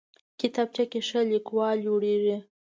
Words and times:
کتابچه 0.39 0.83
کې 0.91 0.99
ښه 1.07 1.21
لیکوال 1.31 1.77
جوړېږي 1.85 2.37